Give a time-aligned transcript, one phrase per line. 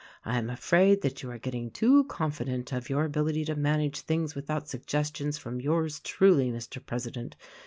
[0.25, 4.33] I am afraid that you are getting too confident of your ability to manage things
[4.33, 6.83] without suggestions from yours truly, Mr.
[6.83, 7.35] President.